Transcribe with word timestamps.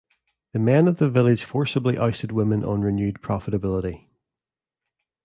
The 0.53 0.57
men 0.59 0.87
of 0.87 0.97
the 0.97 1.11
village 1.11 1.43
forcibly 1.43 1.95
ousted 1.95 2.31
women 2.31 2.63
on 2.63 2.81
renewed 2.81 3.17
profitability. 3.21 4.07